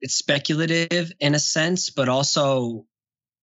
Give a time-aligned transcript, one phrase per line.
[0.00, 2.86] it's speculative in a sense, but also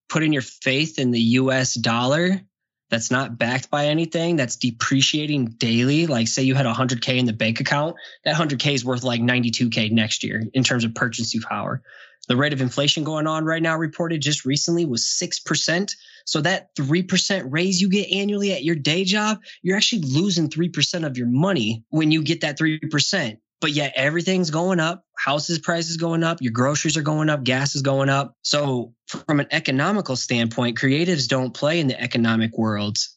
[0.10, 2.42] putting your faith in the US dollar
[2.90, 6.06] that's not backed by anything, that's depreciating daily.
[6.08, 9.92] Like, say you had 100K in the bank account, that 100K is worth like 92K
[9.92, 11.82] next year in terms of purchasing power.
[12.28, 15.96] The rate of inflation going on right now, reported just recently, was 6%.
[16.26, 21.06] So, that 3% raise you get annually at your day job, you're actually losing 3%
[21.06, 25.04] of your money when you get that 3% but yet everything's going up.
[25.18, 28.36] Houses prices going up, your groceries are going up, gas is going up.
[28.42, 33.16] So from an economical standpoint, creatives don't play in the economic worlds.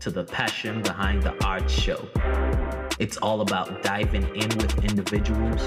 [0.00, 2.08] To the Passion Behind the Art Show.
[2.98, 5.60] It's all about diving in with individuals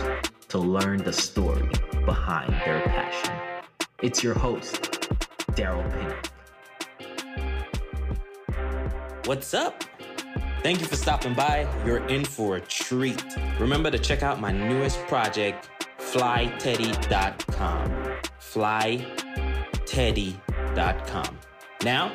[0.47, 1.69] to learn the story
[2.03, 3.35] behind their passion.
[4.01, 4.81] It's your host,
[5.51, 6.25] Daryl Pinnock.
[9.25, 9.83] What's up?
[10.63, 11.67] Thank you for stopping by.
[11.85, 13.23] You're in for a treat.
[13.59, 17.91] Remember to check out my newest project, flyteddie.com.
[18.39, 21.39] Flyteddie.com.
[21.83, 22.11] Now,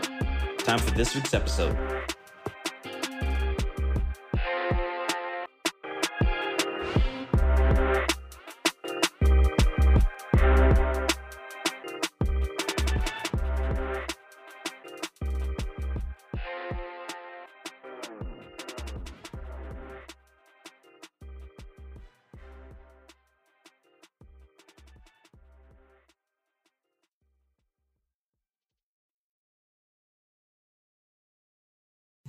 [0.65, 1.77] time for this week's episode.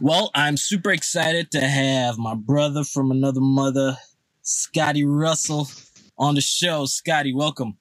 [0.10, 3.96] Well, I'm super excited to have my brother from another mother,
[4.42, 5.70] Scotty Russell,
[6.18, 6.88] on the show.
[6.88, 7.78] Scotty, welcome.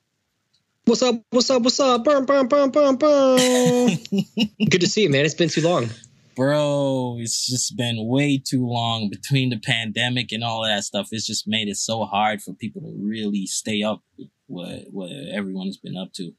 [0.84, 1.22] What's up?
[1.30, 1.62] What's up?
[1.62, 2.04] What's up?
[2.04, 3.38] Burn, burn, burn, burn, burn.
[4.68, 5.24] Good to see you, man.
[5.24, 5.88] It's been too long.
[6.36, 11.08] Bro, it's just been way too long between the pandemic and all that stuff.
[11.12, 15.10] It's just made it so hard for people to really stay up with what, what
[15.32, 16.34] everyone's been up to.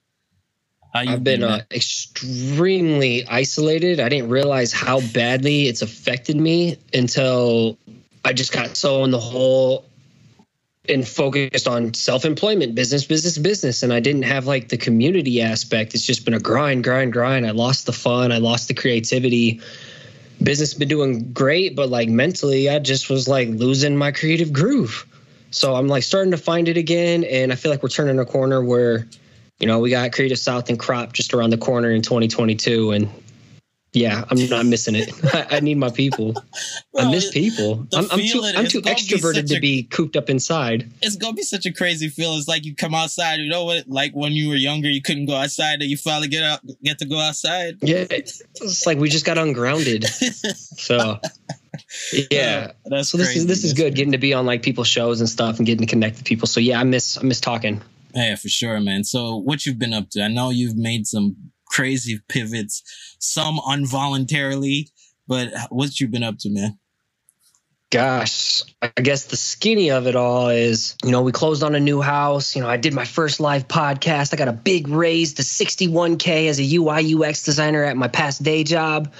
[0.93, 3.99] I've been, uh, extremely isolated.
[3.99, 7.77] I didn't realize how badly it's affected me until
[8.25, 9.85] I just got so in the hole
[10.87, 15.93] and focused on self-employment, business, business, business, and I didn't have like the community aspect.
[15.93, 17.45] It's just been a grind, grind, grind.
[17.45, 18.31] I lost the fun.
[18.31, 19.61] I lost the creativity.
[20.41, 25.05] Business been doing great, but like mentally, I just was like losing my creative groove.
[25.51, 28.25] So I'm like starting to find it again, and I feel like we're turning a
[28.25, 29.07] corner where
[29.59, 33.09] you know, we got Creative South and Crop just around the corner in 2022, and
[33.91, 35.11] yeah, I'm not missing it.
[35.33, 36.33] I, I need my people.
[36.33, 36.43] Bro,
[37.03, 37.87] I miss people.
[37.93, 40.89] I'm, I'm, too, I'm too extroverted be to be cooped up inside.
[41.01, 42.37] It's gonna be such a crazy feeling.
[42.37, 43.39] It's like you come outside.
[43.39, 43.87] You know what?
[43.87, 46.99] Like when you were younger, you couldn't go outside, and you finally get out, get
[46.99, 47.77] to go outside.
[47.81, 50.05] Yeah, it's like we just got ungrounded.
[50.07, 51.19] so
[52.31, 53.39] yeah, that's so this crazy.
[53.39, 53.95] is this is good.
[53.95, 56.47] Getting to be on like people's shows and stuff, and getting to connect with people.
[56.47, 57.81] So yeah, I miss I miss talking.
[58.13, 59.03] Yeah, for sure, man.
[59.03, 60.23] So what you've been up to?
[60.23, 62.83] I know you've made some crazy pivots,
[63.19, 64.89] some involuntarily,
[65.27, 66.79] but what you've been up to, man?
[67.91, 71.79] Gosh, I guess the skinny of it all is, you know, we closed on a
[71.79, 72.55] new house.
[72.55, 74.31] You know, I did my first live podcast.
[74.31, 78.43] I got a big raise to 61K as a UI UX designer at my past
[78.43, 79.11] day job.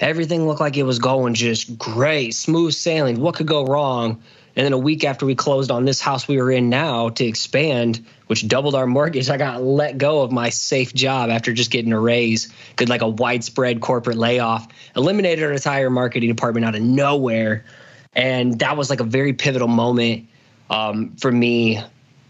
[0.00, 3.20] Everything looked like it was going just great, smooth sailing.
[3.20, 4.22] What could go wrong?
[4.56, 7.24] And then a week after we closed on this house we were in now to
[7.24, 11.70] expand, which doubled our mortgage, I got let go of my safe job after just
[11.70, 12.52] getting a raise.
[12.76, 17.64] Did like a widespread corporate layoff, eliminated our entire marketing department out of nowhere.
[18.12, 20.28] And that was like a very pivotal moment
[20.70, 21.80] um, for me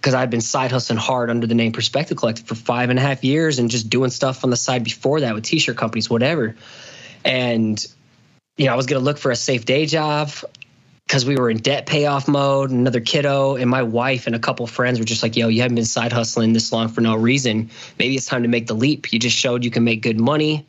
[0.01, 3.03] because I'd been side hustling hard under the name Perspective Collective for five and a
[3.03, 6.11] half years and just doing stuff on the side before that with t shirt companies,
[6.11, 6.55] whatever.
[7.25, 7.85] And
[8.57, 10.31] you know, I was going to look for a safe day job
[11.07, 14.67] because we were in debt payoff mode, another kiddo, and my wife and a couple
[14.67, 17.71] friends were just like, yo, you haven't been side hustling this long for no reason.
[17.99, 19.13] Maybe it's time to make the leap.
[19.13, 20.67] You just showed you can make good money.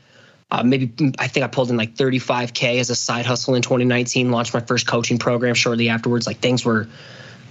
[0.51, 4.31] Uh, maybe I think I pulled in like 35K as a side hustle in 2019,
[4.31, 6.28] launched my first coaching program shortly afterwards.
[6.28, 6.88] Like things were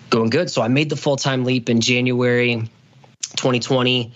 [0.09, 0.49] going good.
[0.49, 2.69] So I made the full time leap in January
[3.35, 4.13] 2020.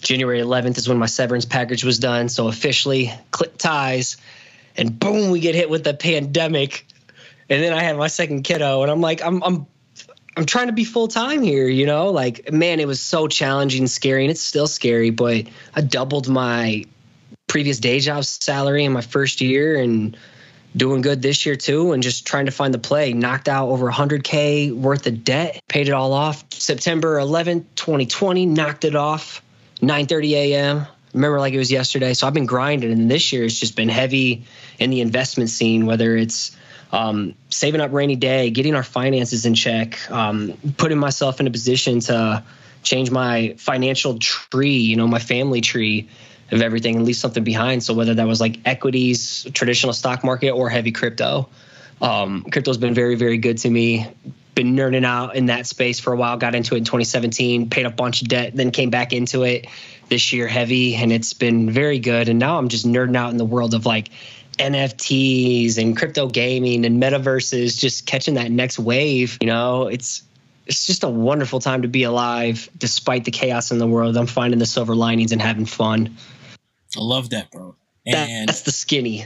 [0.00, 2.30] January 11th is when my severance package was done.
[2.30, 4.16] So officially click ties
[4.76, 6.86] and boom, we get hit with the pandemic
[7.48, 9.66] and then I had my second kiddo, and I'm like, I'm I'm
[10.36, 12.10] I'm trying to be full time here, you know?
[12.10, 15.46] Like, man, it was so challenging, scary, and it's still scary, but
[15.76, 16.84] I doubled my
[17.46, 20.16] previous day job salary in my first year and
[20.76, 23.88] doing good this year too and just trying to find the play knocked out over
[23.88, 29.40] 100k worth of debt paid it all off september 11th 2020 knocked it off
[29.80, 32.12] 9:30 a.m remember like it was yesterday.
[32.12, 34.44] So I've been grinding, and this year it's just been heavy
[34.78, 36.56] in the investment scene, whether it's
[36.94, 41.50] um, saving up rainy day, getting our finances in check, um, putting myself in a
[41.50, 42.44] position to
[42.84, 46.08] change my financial tree, you know, my family tree
[46.52, 47.82] of everything and leave something behind.
[47.82, 51.48] So whether that was like equities, traditional stock market, or heavy crypto,
[52.00, 54.06] um, crypto's been very, very good to me.
[54.54, 56.36] Been nerding out in that space for a while.
[56.36, 59.66] Got into it in 2017, paid a bunch of debt, then came back into it
[60.08, 62.28] this year heavy, and it's been very good.
[62.28, 64.10] And now I'm just nerding out in the world of like
[64.58, 69.38] NFTs and crypto gaming and metaverses, just catching that next wave.
[69.40, 70.22] You know, it's
[70.66, 74.16] it's just a wonderful time to be alive despite the chaos in the world.
[74.16, 76.16] I'm finding the silver linings and having fun.
[76.96, 77.76] I love that, bro.
[78.06, 79.24] And that's the skinny.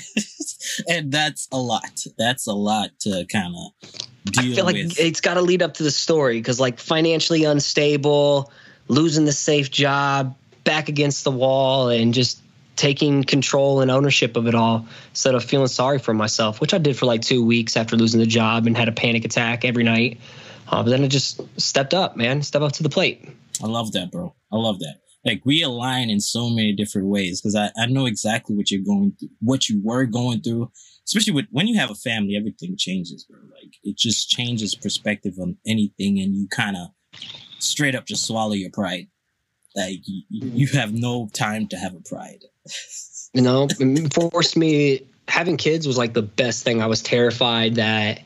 [0.88, 2.04] and that's a lot.
[2.18, 3.90] That's a lot to kind of
[4.32, 4.98] deal I feel like with.
[4.98, 8.50] it's got to lead up to the story because, like, financially unstable,
[8.88, 12.40] losing the safe job, back against the wall, and just
[12.76, 16.78] taking control and ownership of it all instead of feeling sorry for myself, which I
[16.78, 19.84] did for like two weeks after losing the job and had a panic attack every
[19.84, 20.20] night.
[20.68, 23.28] Uh, but then I just stepped up, man, step up to the plate.
[23.62, 24.34] I love that, bro.
[24.52, 24.96] I love that.
[25.24, 28.82] Like we align in so many different ways because I, I know exactly what you're
[28.84, 30.70] going through, what you were going through,
[31.06, 33.38] especially with when you have a family, everything changes, bro.
[33.40, 36.88] Like it just changes perspective on anything and you kind of
[37.58, 39.06] straight up just swallow your pride.
[39.74, 42.44] Like you, you have no time to have a pride.
[43.32, 43.68] You know,
[44.12, 46.82] forced me having kids was like the best thing.
[46.82, 48.20] I was terrified that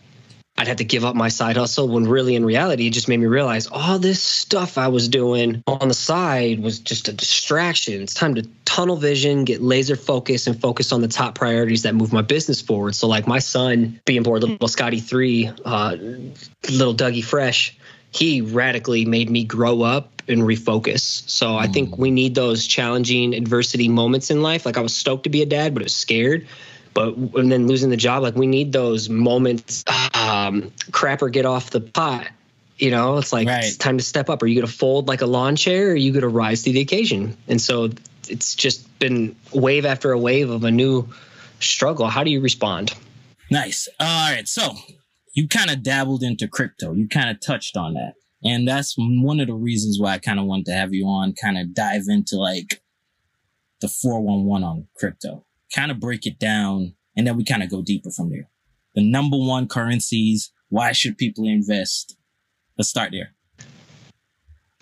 [0.58, 3.20] I'd have to give up my side hustle when really in reality it just made
[3.20, 8.02] me realize all this stuff I was doing on the side was just a distraction.
[8.02, 11.94] It's time to tunnel vision, get laser focused and focus on the top priorities that
[11.94, 12.96] move my business forward.
[12.96, 15.96] So like my son being born little Scotty 3, uh,
[16.68, 17.78] little Dougie Fresh,
[18.10, 21.28] he radically made me grow up and refocus.
[21.28, 24.66] So I think we need those challenging adversity moments in life.
[24.66, 26.46] Like I was stoked to be a dad, but I was scared.
[26.94, 29.84] But and then losing the job, like we need those moments.
[30.14, 32.28] Um, crap or get off the pot.
[32.76, 33.64] You know, it's like Right.
[33.64, 34.42] it's time to step up.
[34.42, 36.62] Are you going to fold like a lawn chair, or are you going to rise
[36.62, 37.36] to the occasion?
[37.48, 37.90] And so
[38.28, 41.08] it's just been wave after a wave of a new
[41.60, 42.06] struggle.
[42.08, 42.92] How do you respond?
[43.50, 43.88] Nice.
[43.98, 44.46] All right.
[44.46, 44.74] So
[45.34, 46.92] you kind of dabbled into crypto.
[46.92, 48.14] You kind of touched on that.
[48.44, 51.34] And that's one of the reasons why I kind of wanted to have you on,
[51.34, 52.82] kind of dive into like
[53.80, 55.44] the 411 on crypto,
[55.74, 58.48] kind of break it down, and then we kind of go deeper from there.
[58.94, 60.52] The number one currencies.
[60.70, 62.16] Why should people invest?
[62.76, 63.30] Let's start there.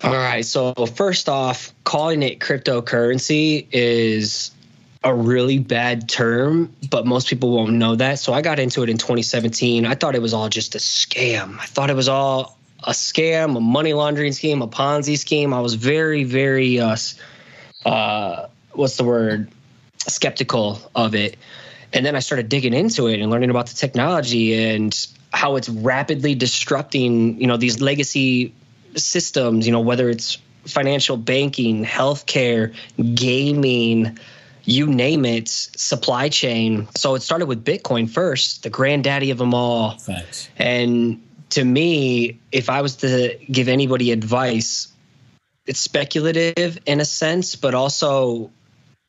[0.03, 0.45] All right.
[0.45, 4.51] So first off, calling it cryptocurrency is
[5.03, 8.19] a really bad term, but most people won't know that.
[8.19, 9.85] So I got into it in 2017.
[9.85, 11.57] I thought it was all just a scam.
[11.59, 12.56] I thought it was all
[12.87, 15.53] a scam, a money laundering scheme, a Ponzi scheme.
[15.53, 16.95] I was very, very, uh,
[17.85, 19.51] uh, what's the word,
[19.99, 21.35] skeptical of it.
[21.91, 25.67] And then I started digging into it and learning about the technology and how it's
[25.67, 28.53] rapidly disrupting, you know, these legacy
[28.95, 32.73] systems, you know, whether it's financial banking, healthcare,
[33.15, 34.17] gaming,
[34.63, 36.87] you name it, supply chain.
[36.95, 39.97] So it started with Bitcoin first, the granddaddy of them all.
[39.97, 40.49] Facts.
[40.57, 44.89] And to me, if I was to give anybody advice,
[45.65, 48.51] it's speculative in a sense, but also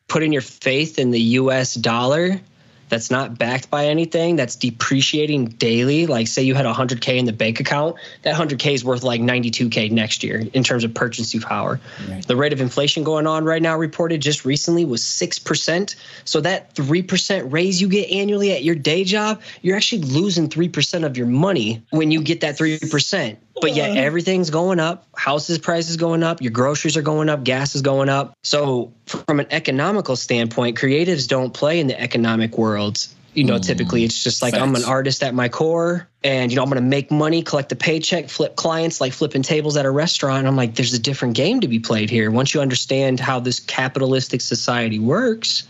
[0.08, 2.40] putting your faith in the US dollar
[2.88, 6.06] that's not backed by anything, that's depreciating daily.
[6.06, 9.90] Like, say you had 100K in the bank account, that 100K is worth like 92K
[9.90, 11.80] next year in terms of purchasing power.
[12.08, 12.26] Right.
[12.26, 15.94] The rate of inflation going on right now, reported just recently, was 6%.
[16.24, 21.04] So that 3% raise you get annually at your day job, you're actually losing 3%
[21.04, 23.36] of your money when you get that 3%.
[23.60, 27.74] But yet everything's going up, houses prices going up, your groceries are going up, gas
[27.74, 28.36] is going up.
[28.44, 33.06] So from an economical standpoint, creatives don't play in the economic world.
[33.34, 36.56] You know, mm, typically it's just like I'm an artist at my core and you
[36.56, 39.84] know I'm going to make money, collect a paycheck, flip clients like flipping tables at
[39.84, 40.46] a restaurant.
[40.46, 42.30] I'm like there's a different game to be played here.
[42.30, 45.68] Once you understand how this capitalistic society works,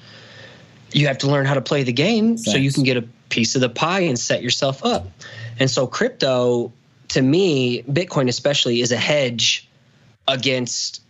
[0.92, 3.54] you have to learn how to play the game so you can get a piece
[3.54, 5.06] of the pie and set yourself up.
[5.58, 6.72] And so crypto
[7.08, 9.68] to me, Bitcoin especially is a hedge
[10.26, 11.02] against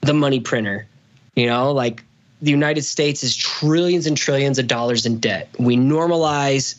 [0.00, 0.86] the money printer.
[1.34, 2.04] You know, like
[2.42, 5.48] the United States is trillions and trillions of dollars in debt.
[5.58, 6.76] We normalize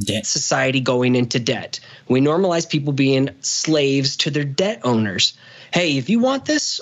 [0.00, 0.26] Debt.
[0.26, 1.80] society going into debt.
[2.08, 5.34] We normalize people being slaves to their debt owners.
[5.72, 6.80] Hey, if you want this,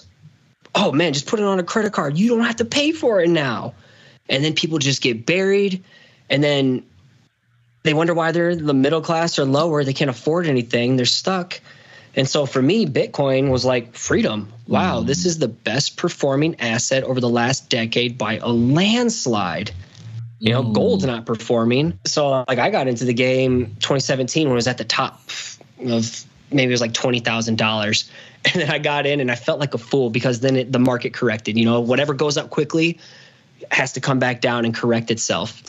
[0.75, 2.17] oh man, just put it on a credit card.
[2.17, 3.75] You don't have to pay for it now.
[4.29, 5.83] And then people just get buried
[6.31, 6.85] and then
[7.83, 9.85] they wonder why they're the middle class or lower.
[9.85, 10.97] They can't afford anything.
[10.97, 11.61] They're stuck.
[12.15, 14.53] And so for me, Bitcoin was like freedom.
[14.69, 15.07] Wow, Mm.
[15.07, 19.71] this is the best performing asset over the last decade by a landslide.
[20.39, 20.73] You know, Mm.
[20.75, 21.99] gold's not performing.
[22.05, 25.21] So like I got into the game 2017 when it was at the top
[25.87, 28.11] of maybe it was like twenty thousand dollars.
[28.45, 30.81] And then I got in and I felt like a fool because then it, the
[30.81, 31.57] market corrected.
[31.57, 32.99] You know, whatever goes up quickly
[33.71, 35.63] has to come back down and correct itself.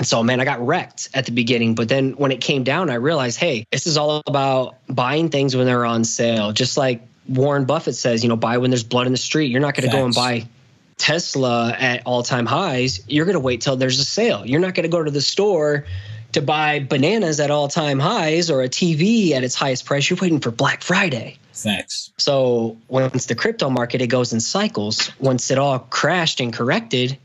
[0.00, 1.74] And so, man, I got wrecked at the beginning.
[1.74, 5.54] But then when it came down, I realized, hey, this is all about buying things
[5.54, 6.52] when they're on sale.
[6.52, 9.50] Just like Warren Buffett says, you know, buy when there's blood in the street.
[9.50, 10.48] You're not going to go and buy
[10.96, 13.04] Tesla at all time highs.
[13.08, 14.46] You're going to wait till there's a sale.
[14.46, 15.84] You're not going to go to the store
[16.32, 20.08] to buy bananas at all time highs or a TV at its highest price.
[20.08, 21.36] You're waiting for Black Friday.
[21.52, 22.10] Thanks.
[22.16, 25.12] So once the crypto market, it goes in cycles.
[25.20, 27.18] Once it all crashed and corrected,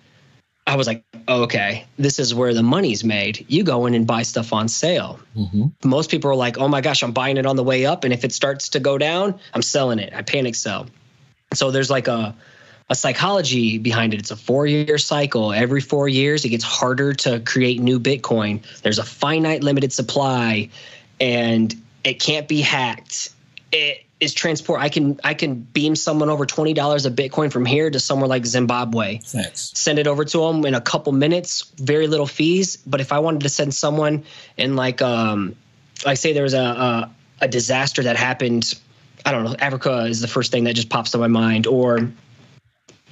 [0.67, 3.45] I was like, okay, this is where the money's made.
[3.47, 5.19] You go in and buy stuff on sale.
[5.35, 8.03] hmm Most people are like, oh my gosh, I'm buying it on the way up.
[8.03, 10.13] And if it starts to go down, I'm selling it.
[10.13, 10.87] I panic sell.
[11.53, 12.35] So there's like a,
[12.89, 14.19] a psychology behind it.
[14.19, 15.53] It's a four year cycle.
[15.53, 18.63] Every four years, it gets harder to create new Bitcoin.
[18.81, 20.69] There's a finite limited supply
[21.19, 23.31] and it can't be hacked.
[23.71, 24.81] It is transport.
[24.81, 28.27] I can I can beam someone over twenty dollars of Bitcoin from here to somewhere
[28.27, 29.71] like Zimbabwe Facts.
[29.75, 32.77] send it over to them in a couple minutes, very little fees.
[32.77, 34.23] But if I wanted to send someone
[34.57, 35.55] in like um
[36.05, 38.73] like say there was a a, a disaster that happened,
[39.25, 42.09] I don't know, Africa is the first thing that just pops to my mind, or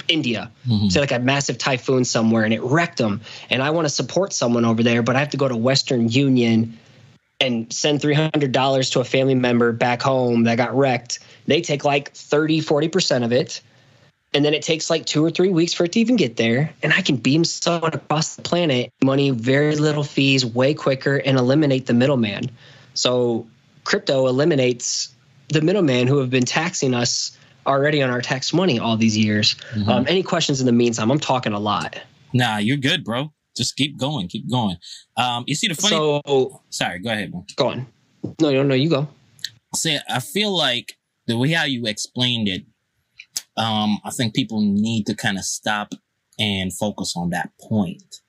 [0.08, 0.92] India, Mhm.
[0.92, 4.34] say like a massive typhoon somewhere and it wrecked them, and I want to support
[4.34, 6.78] someone over there, but I have to go to Western Union
[7.44, 11.20] and send $300 to a family member back home that got wrecked.
[11.46, 13.62] They take like 30, 40% of it
[14.36, 16.74] and then it takes like two or three weeks for it to even get there
[16.82, 21.38] and i can beam someone across the planet money very little fees way quicker and
[21.38, 22.50] eliminate the middleman
[22.96, 23.46] so
[23.84, 25.14] crypto eliminates
[25.50, 29.56] the middleman who have been taxing us already on our tax money all these years
[29.76, 29.88] Mhm.
[29.88, 32.00] um, any questions in the meantime i'm talking a lot
[32.36, 33.32] Nah, you're good, bro.
[33.56, 34.28] Just keep going.
[34.28, 34.78] Keep going.
[35.18, 35.96] Um, you see the funny.
[35.96, 37.46] so Sorry, go ahead, man.
[37.56, 37.88] go on
[38.40, 39.08] no no no you go
[39.76, 40.94] say I feel like
[41.28, 42.64] the way how you explained it,
[43.58, 45.94] um, I think people need to kind of stop
[46.40, 48.22] and focus on that point.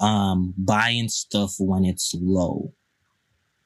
[0.00, 2.72] Um, buying stuff when it's low.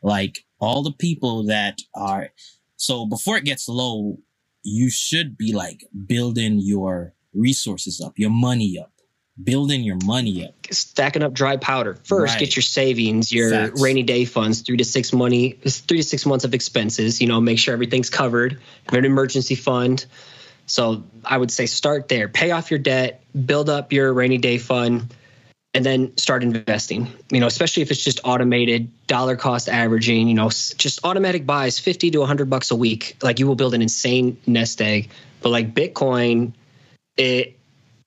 [0.03, 2.31] Like all the people that are
[2.77, 4.19] so before it gets low,
[4.63, 8.92] you should be like building your resources up, your money up,
[9.43, 10.55] building your money up.
[10.71, 11.95] stacking up dry powder.
[12.05, 12.41] First Right.
[12.41, 13.81] get your savings your Facts.
[13.81, 17.41] rainy day funds three to six money three to six months of expenses you know
[17.41, 18.59] make sure everything's covered.
[18.89, 20.05] Have an emergency fund.
[20.67, 22.29] So i would say start there.
[22.29, 25.15] Pay off your debt build up your rainy day fund
[25.75, 27.09] and then start investing.
[27.31, 31.79] You know especially if it's just automated dollar cost averaging you know just automatic buys
[31.79, 33.17] 50 to 100 bucks a week.
[33.23, 35.09] Like you will build an insane nest egg.
[35.41, 36.53] But like bitcoin
[37.17, 37.59] it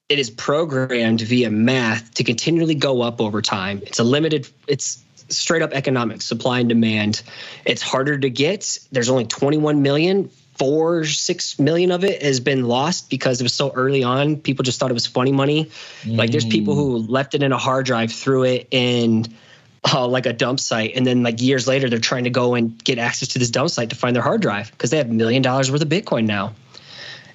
[0.07, 3.81] it is programmed via math to continually go up over time.
[3.83, 7.23] It's a limited, it's straight up economics, supply and demand.
[7.65, 8.77] It's harder to get.
[8.91, 10.29] There's only 21 million.
[10.57, 14.37] Four, six million of it has been lost because it was so early on.
[14.37, 15.69] People just thought it was funny money.
[16.07, 19.25] Like there's people who left it in a hard drive, threw it in
[19.91, 22.81] uh, like a dump site, and then like years later, they're trying to go and
[22.81, 25.13] get access to this dump site to find their hard drive because they have a
[25.13, 26.53] million dollars worth of Bitcoin now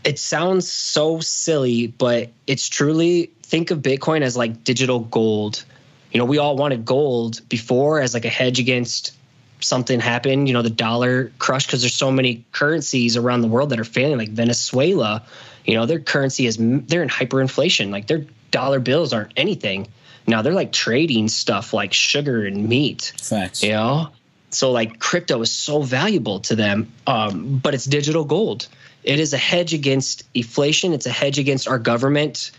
[0.05, 5.65] it sounds so silly, but it's truly think of Bitcoin as like digital gold.
[6.13, 9.13] You know, we all wanted gold before as like a hedge against
[9.61, 13.71] something happened, you know, the dollar crush because there's so many currencies around the world
[13.71, 15.23] that are failing like Venezuela,
[15.65, 17.91] you know, their currency is they're in hyperinflation.
[17.91, 19.87] Like their dollar bills aren't anything.
[20.27, 23.63] Now they're like trading stuff like sugar and meat Facts.
[23.63, 24.11] you know
[24.51, 28.69] so like crypto is so valuable to them um, but it's digital gold
[29.05, 32.51] it is a hedge against inflation it's a hedge against our government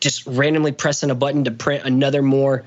[0.00, 2.64] just randomly pressing a button to print another more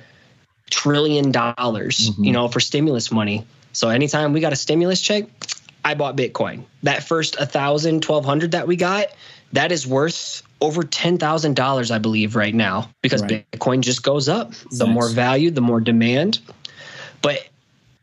[0.69, 2.25] trillion dollars Mhm.
[2.25, 5.25] you know for stimulus money so anytime we got a stimulus check
[5.85, 9.07] i bought bitcoin that first 1000 1200 that we got
[9.53, 13.45] that is worth over $10000 i believe right now because Right.
[13.53, 14.93] bitcoin just goes up the Nice.
[14.93, 16.39] more value the more demand
[17.21, 17.47] but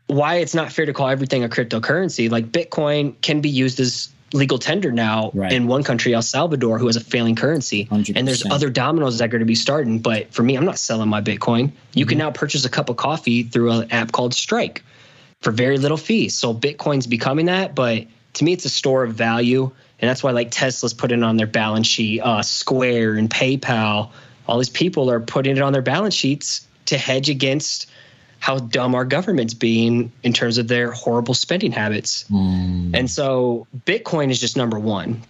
[0.07, 4.09] why it's not fair to call everything a cryptocurrency like bitcoin can be used as
[4.33, 5.51] legal tender now Right.
[5.51, 8.13] in one country el salvador who has a failing currency 100%.
[8.15, 10.77] and there's other dominoes that are going to be starting but for me i'm not
[10.77, 12.09] selling my bitcoin you Mm-hmm.
[12.09, 14.83] can now purchase a cup of coffee through an app called strike
[15.41, 19.13] for very little fee so bitcoin's becoming that but to me it's a store of
[19.13, 19.71] value
[20.01, 24.11] and that's why like tesla's putting it on their balance sheet uh, square and paypal
[24.47, 27.87] all these people are putting it on their balance sheets to hedge against
[28.39, 32.25] how dumb our government's being in terms of their horrible spending habits.
[32.29, 32.91] Mm.
[32.93, 35.21] And so Bitcoin is just number one.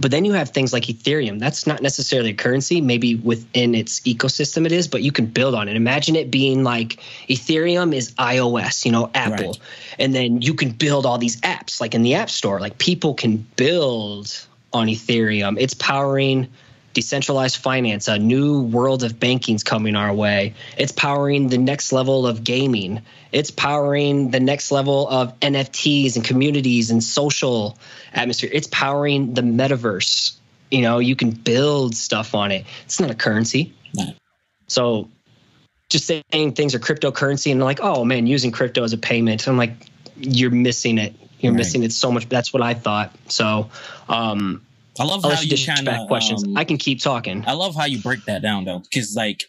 [0.00, 1.40] But then you have things like Ethereum.
[1.40, 2.80] That's not necessarily a currency.
[2.80, 5.74] Maybe within its ecosystem it is, but you can build on it.
[5.74, 9.48] Imagine it being like Ethereum is iOS, you know, Apple.
[9.48, 9.58] Right.
[9.98, 12.60] And then you can build all these apps like in the App Store.
[12.60, 15.56] Like people can build on Ethereum.
[15.58, 16.48] It's powering
[16.92, 20.54] decentralized finance, a new world of banking's coming our way.
[20.76, 23.02] It's powering the next level of gaming.
[23.32, 27.78] It's powering the next level of NFTs and communities and social
[28.12, 28.50] atmosphere.
[28.52, 30.36] It's powering the metaverse.
[30.70, 32.64] You know, you can build stuff on it.
[32.84, 33.72] It's not a currency.
[33.96, 34.16] Right.
[34.66, 35.08] So
[35.88, 39.46] just saying things are cryptocurrency and like, oh man, using crypto as a payment.
[39.46, 39.72] I'm like,
[40.16, 41.14] you're missing it.
[41.40, 41.58] You're Right.
[41.58, 42.28] missing it so much.
[42.28, 43.14] That's what I thought.
[43.28, 43.70] So
[44.08, 44.62] um
[45.00, 46.44] I love I'll how you kind of questions.
[46.44, 47.42] um, I can keep talking.
[47.46, 49.44] I love how you break that down though, because like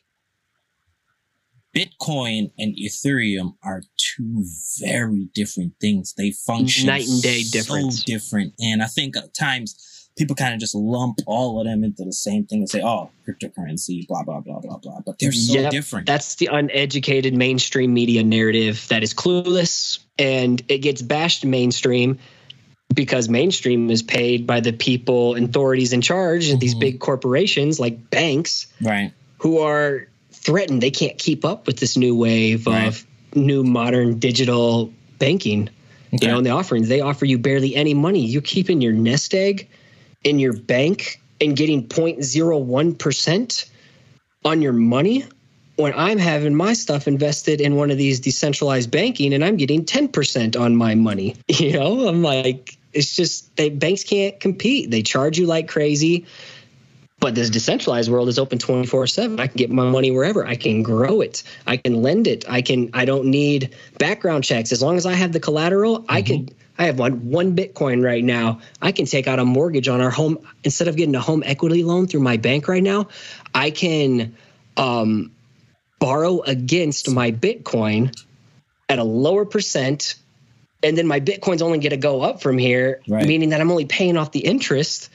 [1.76, 4.46] Bitcoin and Ethereum are two
[4.80, 6.14] very different things.
[6.18, 8.00] They function Night and day difference.
[8.00, 11.84] So different, and I think at times people kind of just lump all of them
[11.84, 15.34] into the same thing and say, "Oh, cryptocurrency, blah blah blah blah blah," but they're
[15.34, 15.72] so Yep.
[15.72, 16.06] different.
[16.08, 22.20] That's the uneducated mainstream media narrative that is clueless and it gets bashed mainstream
[22.94, 26.80] because mainstream is paid by the people and authorities in charge and these mm-hmm.
[26.82, 29.14] big corporations like banks right.
[29.40, 30.82] who are threatened.
[30.82, 32.88] They can't keep up with this new wave Right.
[32.88, 33.06] of
[33.36, 35.70] new modern digital banking.
[36.14, 36.26] Okay.
[36.26, 38.26] You know, and the offerings, they offer you barely any money.
[38.26, 39.70] You're keeping your nest egg
[40.24, 43.70] in your bank and getting 0.01%
[44.44, 45.26] on your money
[45.78, 49.86] when I'm having my stuff invested in one of these decentralized banking and I'm getting
[49.86, 51.36] 10% on my money.
[51.48, 54.92] You know, I'm like, it's just they banks can't compete.
[54.92, 56.26] They charge you like crazy.
[57.22, 59.40] But this decentralized world is open 24 7.
[59.40, 60.44] I can get my money wherever.
[60.44, 61.44] I can grow it.
[61.68, 62.46] I can lend it.
[62.50, 64.72] I can, I don't need background checks.
[64.72, 68.24] As long as I have the collateral, I could, I have one, one Bitcoin right
[68.24, 68.62] now.
[68.82, 70.40] I can take out a mortgage on our home.
[70.64, 73.10] Instead of getting a home equity loan through my bank right now,
[73.54, 74.36] I can
[74.76, 75.32] um,
[76.00, 78.20] borrow against my Bitcoin
[78.90, 80.16] at a lower percent.
[80.84, 83.28] And then my Bitcoin's only going to go up from here, Right.
[83.28, 85.10] meaning that I'm only paying off the interest.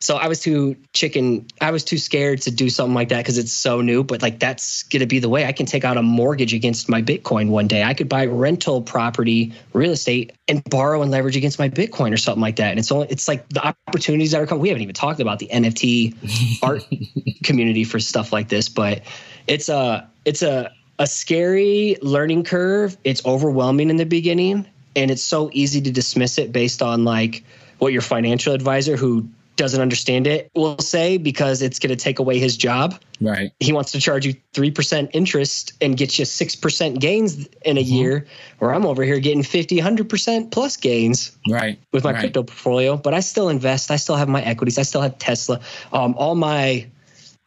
[0.00, 1.46] So I was too chicken.
[1.60, 4.02] I was too scared to do something like that because it's so new.
[4.02, 5.44] But like that's gonna be the way.
[5.44, 7.84] I can take out a mortgage against my Bitcoin one day.
[7.84, 12.16] I could buy rental property, real estate, and borrow and leverage against my Bitcoin or
[12.16, 12.70] something like that.
[12.70, 14.62] And it's only it's like the opportunities that are coming.
[14.62, 16.82] We haven't even talked about the NFT art
[17.44, 19.02] community for stuff like this, but
[19.46, 22.96] it's a it's a a scary learning curve.
[23.04, 27.44] It's overwhelming in the beginning, and it's so easy to dismiss it based on like
[27.78, 32.18] what your financial advisor who doesn't understand it will say because it's going to take
[32.18, 32.98] away his job.
[33.20, 33.52] Right.
[33.60, 37.86] He wants to charge you 3% interest and get you 6% gains in a Mhm.
[37.90, 38.26] year,
[38.60, 41.78] where I'm over here getting 50, 100% plus gains Right.
[41.92, 42.20] with my right.
[42.20, 43.90] crypto portfolio, but I still invest.
[43.90, 44.78] I still have my equities.
[44.78, 45.60] I still have Tesla.
[45.92, 46.86] Um, all my,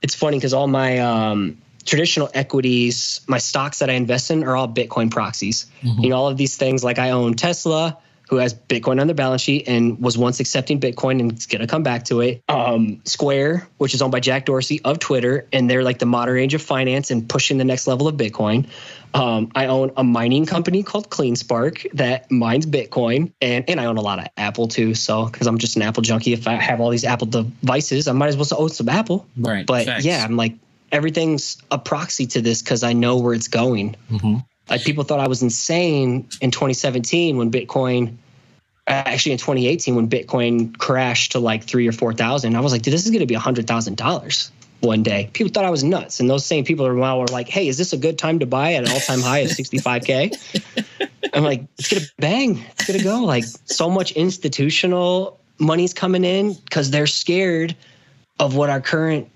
[0.02, 4.56] it's funny because all my um, traditional equities, my stocks that I invest in are
[4.56, 5.68] all Bitcoin proxies.
[5.84, 6.04] Mhm.
[6.04, 7.98] You know, all of these things like I own Tesla,
[8.30, 11.62] who has Bitcoin on their balance sheet and was once accepting Bitcoin and it's going
[11.62, 12.42] to come back to it.
[12.50, 16.40] Um, Square, which is owned by Jack Dorsey of Twitter, and they're like the modern
[16.40, 18.66] age of finance and pushing the next level of Bitcoin.
[19.14, 23.98] Um, I own a mining company called CleanSpark that mines Bitcoin, and and I own
[23.98, 24.96] a lot of Apple too.
[24.96, 28.12] So because I'm just an Apple junkie, if I have all these Apple devices, I
[28.14, 29.26] might as well own some Apple.
[29.38, 29.66] Right.
[29.66, 30.04] But Facts.
[30.04, 30.56] yeah, I'm like
[30.96, 33.96] everything's a proxy to this because I know where it's going.
[34.10, 34.46] Mhm.
[34.70, 38.16] Like people thought I was insane in 2017 when Bitcoin,
[38.88, 42.56] actually in 2018 when Bitcoin crashed to like three or four thousand.
[42.56, 45.30] I was like, dude, this is going to be a hundred thousand dollars one day.
[45.34, 47.78] People thought I was nuts, and those same people are now were like, hey, is
[47.78, 51.10] this a good time to buy at an all time high of 65k?
[51.34, 53.26] I'm like, it's gonna bang, it's gonna go.
[53.26, 57.76] Like so much institutional money's coming in because they're scared
[58.40, 59.30] of what our current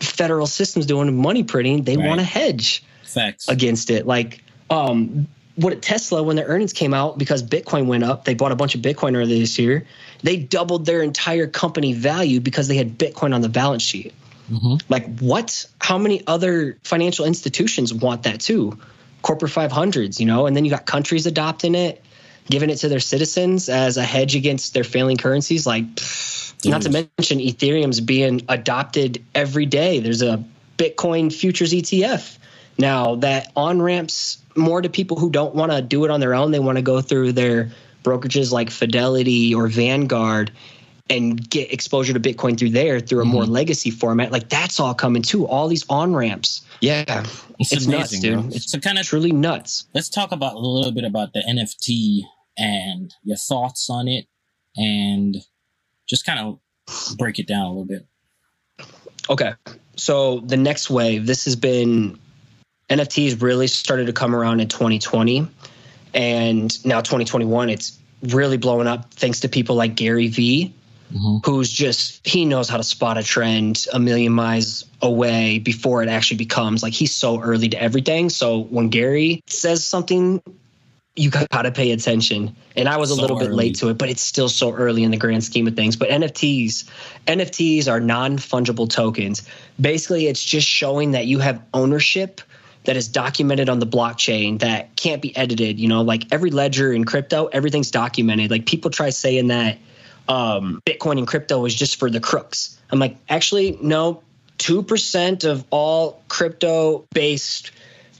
[0.00, 1.84] federal system's doing money printing.
[1.84, 2.06] They Right.
[2.06, 3.48] want to hedge Facts.
[3.48, 4.06] against it.
[4.06, 8.34] Like um what at Tesla when their earnings came out because Bitcoin went up, they
[8.34, 9.84] bought a bunch of Bitcoin earlier this year.
[10.22, 14.14] They doubled their entire company value because they had Bitcoin on the balance sheet.
[14.52, 14.80] Mhm.
[14.88, 15.66] Like what?
[15.80, 18.78] How many other financial institutions want that too?
[19.22, 22.02] Corporate 500s, you know, and then you got countries adopting it,
[22.50, 25.66] giving it to their citizens as a hedge against their failing currencies.
[25.66, 30.00] Like, pff, not to mention Ethereum's being adopted every day.
[30.00, 30.42] There's a
[30.76, 32.38] Bitcoin futures ETF
[32.78, 36.34] now that on ramps more to people who don't want to do it on their
[36.34, 36.50] own.
[36.52, 37.70] They want to go through their
[38.04, 40.50] brokerages like Fidelity or Vanguard
[41.10, 43.48] and get exposure to Bitcoin through there through a more Mhm.
[43.50, 44.30] legacy format.
[44.30, 45.46] Like that's all coming too.
[45.46, 46.60] All these on ramps.
[46.80, 47.24] Yeah,
[47.58, 48.34] It's, It's nuts, dude.
[48.34, 48.48] bro.
[48.52, 49.84] It's so kind of truly nuts.
[49.94, 52.24] let's talk about a little bit about the NFT
[52.58, 54.26] and your thoughts on it
[54.76, 55.36] and
[56.08, 56.58] just kind of
[57.16, 58.06] break it down a little bit.
[59.30, 59.52] Okay.
[59.96, 62.18] So the next wave, this has been
[62.88, 65.46] NFTs really started to come around in 2020.
[66.14, 70.72] And now 2021, it's really blowing up thanks to people like Gary Vee,
[71.14, 71.44] Mhm.
[71.44, 76.08] who's just, he knows how to spot a trend a million miles away before it
[76.08, 78.30] actually becomes like he's so early to everything.
[78.30, 80.42] So when Gary says something,
[81.18, 82.54] you got to pay attention.
[82.76, 83.56] And I was a So little bit early.
[83.56, 85.96] late to it, but it's still so early in the grand scheme of things.
[85.96, 86.88] But NFTs,
[87.26, 89.42] NFTs are non fungible tokens.
[89.80, 92.40] Basically, it's just showing that you have ownership
[92.84, 95.78] that is documented on the blockchain that can't be edited.
[95.78, 98.50] You know, like every ledger in crypto, everything's documented.
[98.50, 99.78] Like people try saying that
[100.28, 102.78] um, Bitcoin and crypto is just for the crooks.
[102.90, 104.22] I'm like, actually, no.
[104.58, 107.70] 2% of all crypto based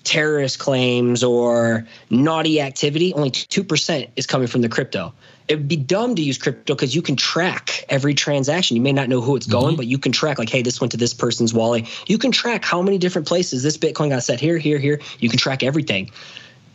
[0.08, 5.12] terrorist claims or naughty activity, only 2% is coming from the crypto.
[5.48, 8.76] It would be dumb to use crypto because you can track every transaction.
[8.76, 10.90] You may not know who it's going, but you can track, like, hey, this went
[10.92, 11.86] to this person's wallet.
[12.08, 15.00] You can track how many different places this Bitcoin got set here, here, here.
[15.20, 16.10] You can track everything.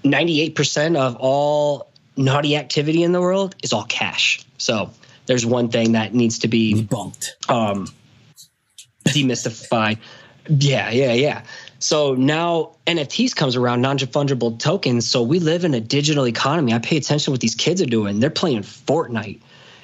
[0.04, 4.43] 98% of all naughty activity in the world is all cash.
[4.58, 4.91] So
[5.26, 7.50] there's one thing that needs to be Debunked.
[7.50, 7.88] um
[9.06, 9.98] demystify
[10.48, 11.43] yeah yeah yeah
[11.84, 15.06] so now nfts comes around non-fungible tokens.
[15.06, 16.74] So we live in a digital economy.
[16.74, 18.22] I pay attention to what these kids are doing.
[18.22, 19.41] They're playing fortnite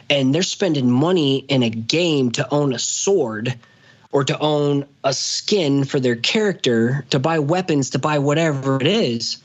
[0.10, 3.54] and they're spending money in a game to own a sword
[4.14, 8.88] or to own a skin for their character to buy weapons to buy whatever it
[8.88, 9.44] is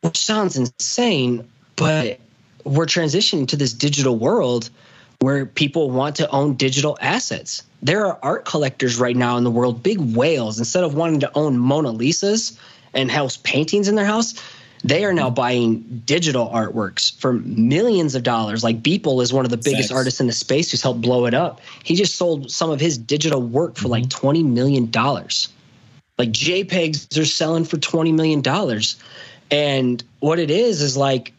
[0.00, 2.18] which sounds insane but
[2.64, 4.68] we're transitioning to this digital world
[5.20, 7.62] where people want to own digital assets.
[7.82, 11.30] There are art collectors right now in the world, big whales, instead of wanting to
[11.36, 12.58] own Mona Lisas
[12.94, 14.34] and house paintings in their house,
[14.84, 18.62] they are now buying digital artworks for millions of dollars.
[18.62, 19.96] Like Beeple is one of the biggest Facts.
[19.96, 21.60] artists in the space who's helped blow it up.
[21.82, 24.26] He just sold some of his digital work for like mm-hmm.
[24.26, 24.90] $20 million.
[26.16, 28.42] Like JPEGs are selling for $20 million.
[29.50, 31.32] And what it is is like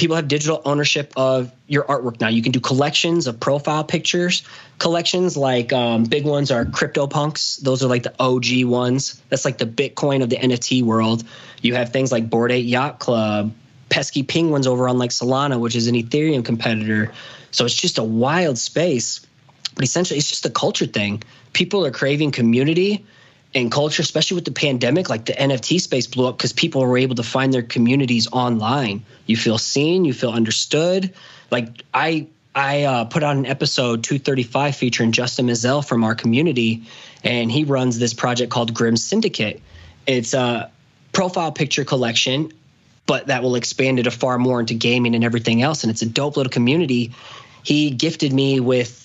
[0.00, 2.28] people have digital ownership of your artwork now.
[2.28, 4.42] You can do collections of profile pictures.
[4.78, 7.60] Collections like um, big ones are CryptoPunks.
[7.60, 9.20] Those are like the OG ones.
[9.28, 11.24] That's like the Bitcoin of the NFT world.
[11.60, 13.52] You have things like Bored Ape Yacht Club,
[13.90, 17.12] pesky penguins over on like Solana, which is an Ethereum competitor.
[17.50, 19.20] So it's just a wild space.
[19.74, 21.22] But essentially, it's just a culture thing.
[21.52, 23.04] People are craving community
[23.54, 26.98] and culture, especially with the pandemic, like the NFT space blew up because people were
[26.98, 29.04] able to find their communities online.
[29.26, 31.12] You feel seen, you feel understood.
[31.50, 36.84] Like I, I uh, put out an episode 235 featuring Justin Mazel from our community,
[37.24, 39.60] and he runs this project called Grim Syndicate.
[40.06, 40.70] It's a
[41.12, 42.52] profile picture collection,
[43.06, 45.82] but that will expand it far more into gaming and everything else.
[45.82, 47.12] And it's a dope little community.
[47.64, 48.99] He gifted me with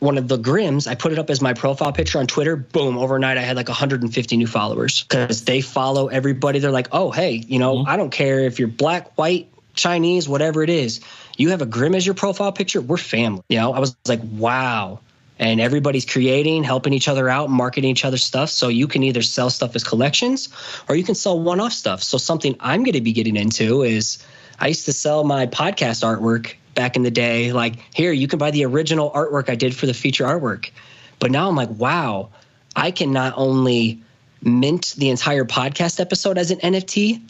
[0.00, 0.88] one of the Grims.
[0.88, 2.56] I put it up as my profile picture on Twitter.
[2.56, 2.98] Boom!
[2.98, 6.58] Overnight, I had like 150 new followers because they follow everybody.
[6.58, 7.88] They're like, oh, hey, you know, mm-hmm.
[7.88, 11.00] I don't care if you're black, white, Chinese, whatever it is.
[11.36, 12.80] You have a Grim as your profile picture.
[12.80, 13.42] We're family.
[13.48, 15.00] You know, I was like, wow.
[15.38, 18.50] And everybody's creating, helping each other out, marketing each other's stuff.
[18.50, 20.50] So you can either sell stuff as collections
[20.86, 22.02] or you can sell one off stuff.
[22.02, 24.22] So something I'm going to be getting into is
[24.58, 27.52] I used to sell my podcast artwork back in the day.
[27.52, 30.70] Like, here, you can buy the original artwork I did for the feature artwork.
[31.18, 32.30] But now I'm like, wow,
[32.76, 34.00] I can not only
[34.42, 37.20] mint the entire podcast episode as an NFT,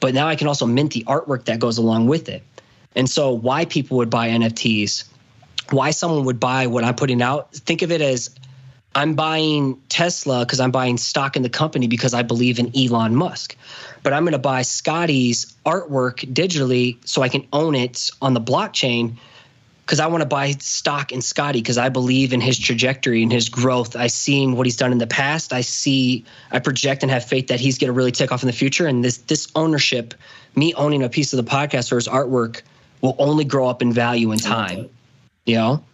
[0.00, 2.42] but now I can also mint the artwork that goes along with it.
[2.94, 5.04] And so, why people would buy NFTs,
[5.70, 8.30] why someone would buy what I'm putting out, think of it as
[8.94, 13.14] I'm buying Tesla because I'm buying stock in the company because I believe in Elon
[13.14, 13.56] Musk.
[14.02, 18.40] But I'm going to buy Scotty's artwork digitally so I can own it on the
[18.40, 19.16] blockchain
[19.84, 23.32] because I want to buy stock in Scotty because I believe in his trajectory and
[23.32, 23.96] his growth.
[23.96, 25.52] I seen what he's done in the past.
[25.52, 28.46] I see, I project and have faith that he's going to really take off in
[28.46, 28.86] the future.
[28.86, 30.14] And this this ownership,
[30.54, 32.62] me owning a piece of the podcast or his artwork,
[33.00, 34.88] will only grow up in value in time.
[35.44, 35.84] You know,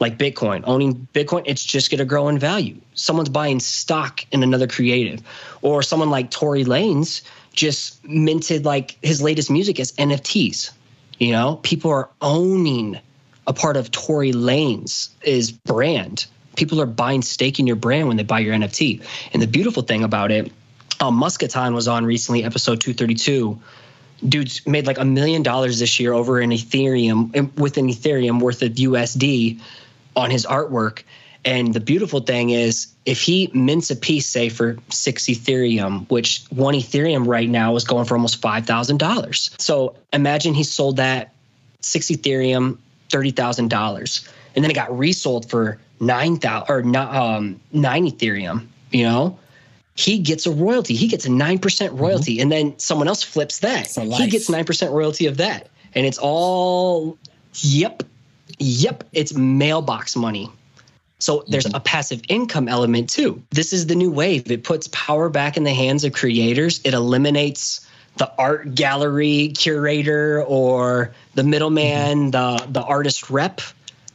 [0.00, 2.76] like Bitcoin, owning Bitcoin, it's just going to grow in value.
[2.94, 5.22] Someone's buying stock in another creative,
[5.62, 10.70] or someone like Tory Lanez just minted like his latest music as NFTs.
[11.18, 12.98] You know, people are owning
[13.46, 16.26] a part of Tory Lanez is brand.
[16.54, 19.04] People are buying stake in your brand when they buy your NFT.
[19.32, 20.52] And the beautiful thing about it,
[21.00, 23.60] um, Muscatine was on recently, episode 232
[24.26, 28.62] dude's made like a million dollars this year over an Ethereum with an Ethereum worth
[28.62, 29.60] of USD
[30.16, 31.02] on his artwork.
[31.44, 36.44] And the beautiful thing is, if he mints a piece, say for six Ethereum, which
[36.50, 39.50] one Ethereum right now is going for almost five thousand dollars.
[39.58, 41.32] So imagine he sold that
[41.80, 42.76] six Ethereum,
[43.08, 48.04] thirty thousand dollars, and then it got resold for nine thousand or not um, nine
[48.06, 48.66] Ethereum.
[48.90, 49.38] You know,
[49.94, 50.94] he gets a royalty.
[50.94, 52.42] He gets a nine percent royalty, mm-hmm.
[52.42, 53.86] and then someone else flips that.
[54.24, 57.16] He gets nine percent royalty of that, and it's all
[57.54, 58.02] yep,
[58.58, 59.04] yep.
[59.12, 60.50] It's mailbox money.
[61.18, 61.76] So there's mm-hmm.
[61.76, 63.42] a passive income element too.
[63.50, 64.50] This is the new wave.
[64.50, 66.80] It puts power back in the hands of creators.
[66.84, 72.70] It eliminates the art gallery curator or the middleman, mm-hmm.
[72.70, 73.60] the the artist rep.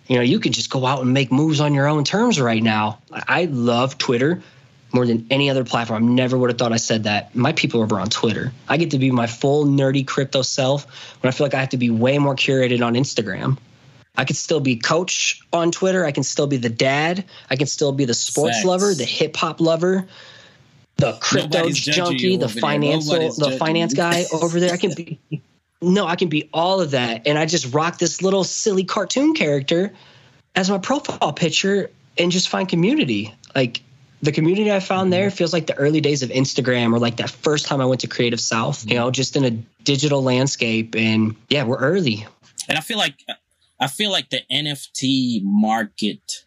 [0.08, 2.62] You know, you can just go out and make moves on your own terms right
[2.62, 3.00] now.
[3.12, 4.44] I love Twitter
[4.94, 6.04] more than any other platform.
[6.04, 7.36] I never would have thought I said that.
[7.36, 8.54] My people are over on Twitter.
[8.68, 10.86] I get to be my full nerdy crypto self
[11.22, 13.58] when I feel like I have to be way more curated on Instagram.
[14.16, 16.06] I could still be coach on Twitter.
[16.06, 17.26] I can still be the dad.
[17.50, 18.66] I can still be the sports Sex.
[18.66, 20.08] lover, the hip hop lover,
[20.98, 24.74] the crypto junkie, the financial, the finance guy over there.
[24.74, 25.20] I can be
[25.82, 29.34] no, I can be all of that, and I just rock this little silly cartoon
[29.34, 29.92] character
[30.56, 33.34] as my profile picture and just find community.
[33.56, 33.82] Like
[34.22, 35.36] the community I found there mm-hmm.
[35.36, 38.08] feels like the early days of Instagram or like that first time I went to
[38.08, 39.52] Creative South, you know, just in a
[39.84, 40.96] digital landscape.
[40.96, 42.26] And yeah, we're early.
[42.70, 43.16] And I feel like
[43.84, 46.46] I feel like the NFT market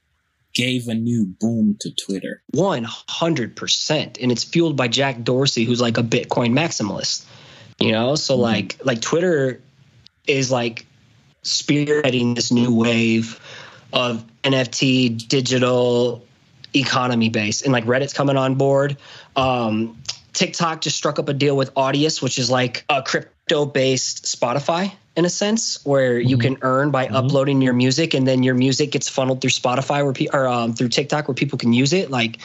[0.55, 2.42] gave a new boom to Twitter.
[2.55, 4.22] 100%.
[4.22, 7.27] And it's fueled by Jack Dorsey, who's like a Bitcoin maximalist.
[7.79, 9.61] You know, so mm like like Twitter
[10.27, 10.87] is like
[11.44, 13.38] spearheading this new wave
[13.92, 16.25] of NFT digital
[16.75, 18.96] economy base and like Reddit's coming on board.
[19.37, 24.25] Um, TikTok just struck up a deal with Audius, which is like a crypto based
[24.25, 26.55] Spotify in a sense where you mm-hmm.
[26.55, 27.16] can earn by mm-hmm.
[27.16, 30.74] uploading your music and then your music gets funneled through Spotify where pe- or um,
[30.74, 32.11] through TikTok where people can use it.
[32.11, 32.38] Like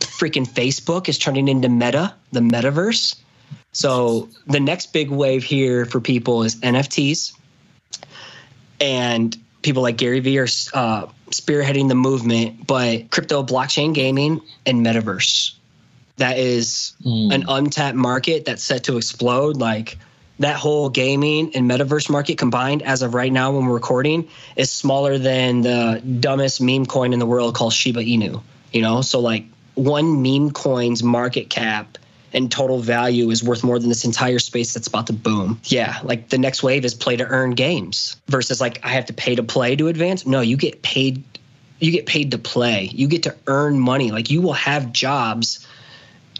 [0.00, 3.16] freaking Facebook is turning into Meta, the metaverse.
[3.72, 7.34] So the next big wave here for people is NFTs,
[8.80, 12.66] and people like Gary Vee are uh, spearheading the movement.
[12.66, 15.52] But crypto, blockchain gaming, and metaverse.
[16.16, 17.34] That is mm.
[17.34, 19.58] an untapped market that's set to explode.
[19.58, 19.98] Like
[20.38, 24.70] that whole gaming and metaverse market combined as of right now when we're recording is
[24.70, 28.42] smaller than the dumbest meme coin in the world called Shiba Inu.
[28.72, 29.44] You know, so like
[29.74, 31.98] one meme coin's market cap
[32.32, 35.60] and total value is worth more than this entire space that's about to boom.
[35.64, 39.14] Yeah, like the next wave is play to earn games versus like I have to
[39.14, 40.26] pay to play to advance.
[40.26, 41.24] No, you get paid
[41.78, 42.84] you get paid to play.
[42.92, 44.10] You get to earn money.
[44.10, 45.65] Like you will have jobs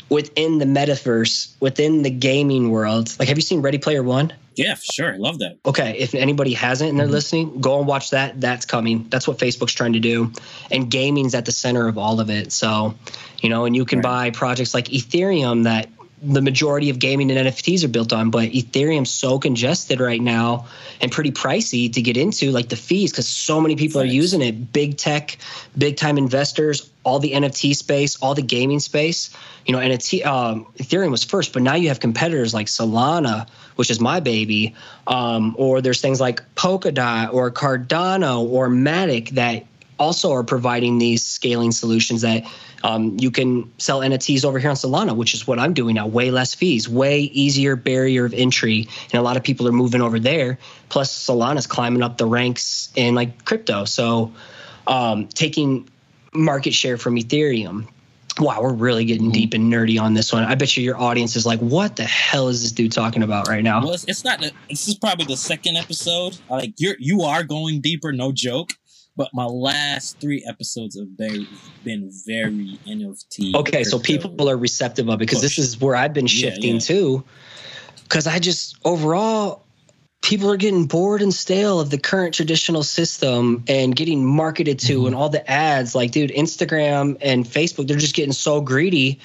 [0.09, 3.15] within the metaverse, within the gaming world.
[3.19, 4.33] Like, have you seen Ready Player One?
[4.57, 5.15] Yeah, for sure.
[5.15, 5.59] I love that.
[5.67, 5.99] Okay.
[5.99, 7.13] If anybody hasn't and they're mm-hmm.
[7.13, 8.41] listening, go and watch that.
[8.41, 9.07] That's coming.
[9.11, 10.33] That's what Facebook's trying to do.
[10.71, 12.53] And gaming's at the center of all of it.
[12.53, 12.95] So,
[13.43, 14.03] you know, and you can right.
[14.03, 15.91] buy projects like Ethereum that
[16.23, 20.67] the majority of gaming and NFTs are built on, but Ethereum's so congested right now
[21.01, 24.13] and pretty pricey to get into, like the fees, because so many people Thanks.
[24.13, 24.73] are using it.
[24.73, 25.37] Big tech,
[25.77, 29.31] big time investors, all the NFT space, all the gaming space.
[29.67, 33.91] You know, NFT, um, Ethereum was first, but now you have competitors like Solana, which
[33.91, 34.75] is my baby,
[35.07, 39.67] um, or there's things like Polkadot or Cardano or Matic that
[39.99, 42.45] also are providing these scaling solutions that
[42.85, 46.07] um, you can sell NFTs over here on Solana, which is what I'm doing now.
[46.07, 50.01] Way less fees, way easier barrier of entry, and a lot of people are moving
[50.01, 50.59] over there.
[50.89, 54.33] Plus, Solana's climbing up the ranks in like crypto, so
[54.87, 55.89] um, taking
[56.33, 57.89] market share from Ethereum.
[58.39, 59.33] Wow, we're really getting mm-hmm.
[59.33, 60.45] deep and nerdy on this one.
[60.45, 63.49] I bet you your audience is like, "What the hell is this dude talking about
[63.49, 64.41] right now?" Well, it's, it's not.
[64.69, 66.37] This is probably the second episode.
[66.51, 68.73] Like you're you are going deeper, no joke
[69.17, 71.47] but my last three episodes have been,
[71.85, 73.55] been very NFT.
[73.55, 76.73] Okay, so people are receptive of it because this is where I've been shifting yeah,
[76.75, 76.81] yeah.
[76.81, 77.25] too.
[78.03, 79.65] Because I just overall,
[80.23, 84.99] people are getting bored and stale of the current traditional system and getting marketed to
[84.99, 85.07] mm-hmm.
[85.07, 85.95] and all the ads.
[85.95, 89.21] Like, dude, Instagram and Facebook, they're just getting so greedy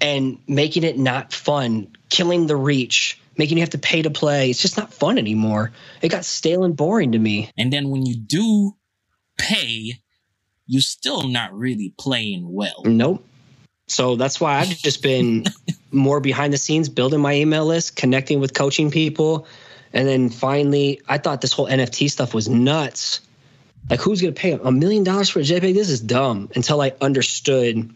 [0.00, 4.50] and making it not fun, killing the reach making you have to pay to play.
[4.50, 5.72] It's just not fun anymore.
[6.02, 7.50] It got stale and boring to me.
[7.56, 8.76] And then when you do
[9.40, 10.00] pay,
[10.66, 12.82] you're still not really playing well.
[12.84, 13.26] Nope.
[13.88, 15.44] So that's why I've just been
[15.90, 19.46] more behind the scenes, building my email list, connecting with coaching people.
[19.92, 23.20] And then finally, I thought this whole NFT stuff was nuts.
[23.88, 25.74] Like, who's going to pay a million dollars for a JPEG?
[25.74, 27.92] This is dumb until I understood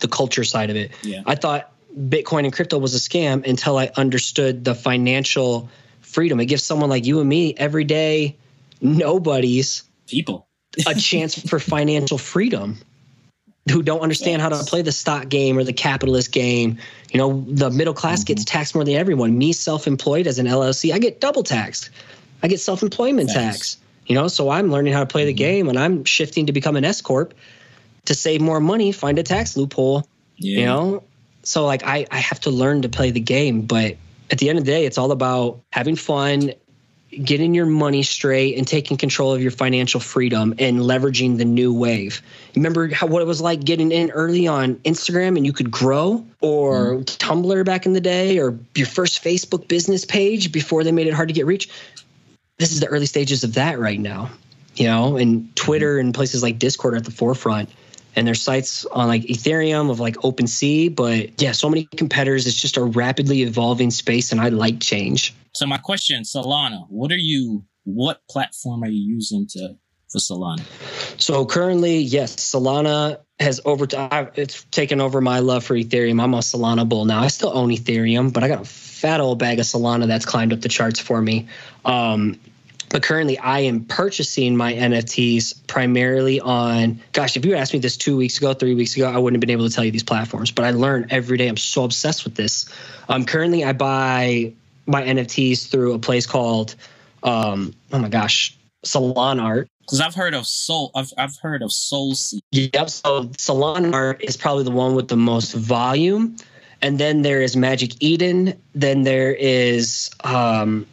[0.00, 0.92] the culture side of it.
[1.02, 1.20] Yeah.
[1.26, 5.68] I thought Bitcoin and crypto was a scam until I understood the financial
[6.00, 6.40] freedom.
[6.40, 8.36] It gives someone like you and me, everyday
[8.80, 10.46] nobodies, people
[10.86, 12.78] a chance for financial freedom
[13.70, 16.78] who don't understand how to play the stock game or the capitalist game.
[17.10, 18.34] You know, the middle class mm-hmm.
[18.34, 19.36] gets taxed more than everyone.
[19.36, 21.90] Me, self employed as an LLC, I get double taxed.
[22.42, 23.78] I get self employment tax.
[24.06, 25.38] You know, so I'm learning how to play the mm-hmm.
[25.38, 27.34] game and I'm shifting to become an S Corp
[28.04, 30.06] to save more money, find a tax loophole.
[30.36, 30.58] Yeah.
[30.58, 31.02] You know,
[31.42, 33.62] so like I, I have to learn to play the game.
[33.62, 33.96] But
[34.30, 36.52] at the end of the day, it's all about having fun
[37.24, 41.72] getting your money straight and taking control of your financial freedom and leveraging the new
[41.72, 42.22] wave.
[42.54, 46.24] Remember how what it was like getting in early on Instagram and you could grow
[46.40, 47.04] or mm.
[47.18, 51.14] Tumblr back in the day or your first Facebook business page before they made it
[51.14, 51.68] hard to get reach.
[52.58, 54.30] This is the early stages of that right now.
[54.74, 57.70] You know, and Twitter and places like Discord are at the forefront
[58.16, 60.96] and there's sites on like Ethereum of like OpenSea.
[60.96, 62.46] But yeah, so many competitors.
[62.46, 65.34] It's just a rapidly evolving space, and I like change.
[65.56, 67.64] So my question, Solana, what are you?
[67.84, 69.76] What platform are you using to
[70.10, 70.60] for Solana?
[71.18, 73.86] So currently, yes, Solana has over.
[74.34, 76.22] It's taken over my love for Ethereum.
[76.22, 77.22] I'm a Solana bull now.
[77.22, 80.52] I still own Ethereum, but I got a fat old bag of Solana that's climbed
[80.52, 81.48] up the charts for me.
[81.86, 82.38] Um,
[82.90, 87.96] but currently I am purchasing my NFTs primarily on gosh, if you asked me this
[87.96, 90.04] two weeks ago, three weeks ago, I wouldn't have been able to tell you these
[90.04, 90.50] platforms.
[90.50, 91.48] But I learn every day.
[91.48, 92.66] I'm so obsessed with this.
[93.08, 94.52] Um, currently I buy
[94.86, 96.74] my NFTs through a place called
[97.22, 99.68] um, oh my gosh, Solanart.
[99.80, 102.40] Because I've heard of Soul, I've I've heard of SolSea.
[102.52, 102.90] Yep.
[102.90, 106.36] So Solanart is probably the one with the most volume,
[106.82, 108.60] and then there is Magic Eden.
[108.74, 110.86] Then there is um,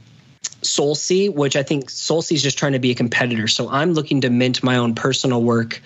[0.62, 3.48] SolSea, which I think SolSea is just trying to be a competitor.
[3.48, 5.82] So I'm looking to mint my own personal work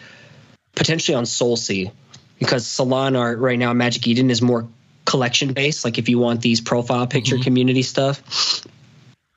[0.76, 1.92] potentially on SolSea
[2.40, 4.68] because Solanart right now, Magic Eden is more
[5.08, 5.84] collection based.
[5.84, 7.44] Like if you want these profile picture mm-hmm.
[7.44, 8.22] community stuff.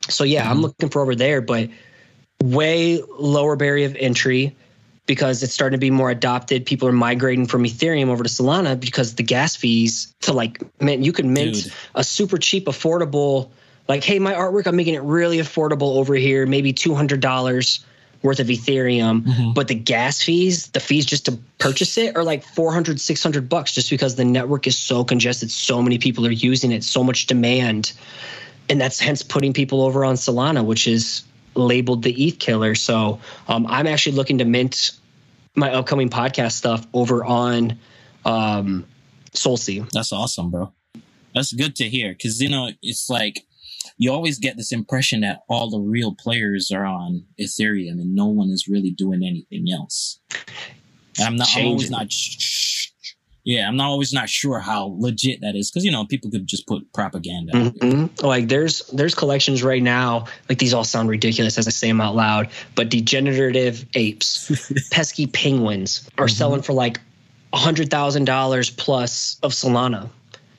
[0.09, 0.51] So yeah, mm-hmm.
[0.51, 1.71] I'm looking for over there, but
[2.43, 4.55] way lower barrier of entry
[5.07, 6.67] because it's starting to be more adopted.
[6.67, 11.03] People are migrating from Ethereum over to Solana because the gas fees to like mint,
[11.03, 11.73] you can mint Dude.
[11.95, 13.51] a super cheap, affordable
[13.89, 17.85] like, hey, my artwork, I'm making it really affordable over here, maybe $200
[18.23, 19.53] worth of Ethereum, mm-hmm.
[19.53, 23.73] but the gas fees, the fees just to purchase it are like 400, 600 bucks
[23.73, 25.51] just because the network is so congested.
[25.51, 27.93] So many people are using it, so much demand.
[28.69, 32.75] And that's hence putting people over on Solana, which is labeled the ETH killer.
[32.75, 34.93] So um, I'm actually looking to mint
[35.57, 37.79] my upcoming podcast stuff over on
[38.25, 38.87] um.
[39.93, 40.73] That's awesome, bro.
[41.35, 43.47] That's good to hear because, you know, it's like
[44.01, 48.25] you always get this impression that all the real players are on Ethereum and no
[48.25, 50.19] one is really doing anything else.
[51.19, 52.11] And I'm not I'm always not.
[53.45, 56.47] Yeah, I'm not always not sure how legit that is because you know people could
[56.47, 57.53] just put propaganda.
[57.53, 58.25] Mm-hmm.
[58.25, 60.25] Like there's there's collections right now.
[60.49, 64.51] Like these all sound ridiculous as I say them out loud, but degenerative apes,
[64.91, 66.35] pesky penguins are mm-hmm.
[66.35, 67.01] selling for like
[67.53, 70.09] a hundred thousand dollars plus of Solana.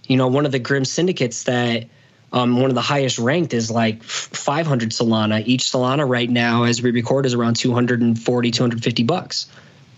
[0.06, 1.88] You know, one of the grim syndicates that
[2.34, 5.44] um, one of the highest ranked is like 500 Solana.
[5.46, 9.48] Each Solana right now, as we record, is around 240, 250 bucks.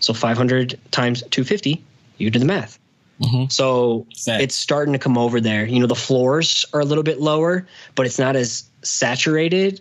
[0.00, 1.82] So 500 times 250,
[2.18, 2.78] you do the math.
[3.20, 3.48] Mm-hmm.
[3.48, 5.64] So it's starting to come over there.
[5.66, 9.80] You know, the floors are a little bit lower, but it's not as saturated